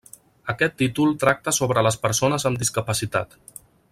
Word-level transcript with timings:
Aquest 0.53 0.73
títol 0.81 1.11
tracta 1.25 1.53
sobre 1.57 1.85
les 1.89 2.01
persones 2.07 2.49
amb 2.51 2.65
discapacitat. 2.65 3.39